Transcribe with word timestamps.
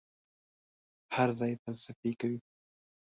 هر 1.15 1.29
ځای 1.39 1.53
فلسفې 1.61 2.11
کوي. 2.19 2.39